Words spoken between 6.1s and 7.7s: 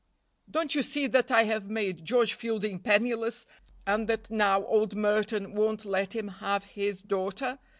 him have his daughter?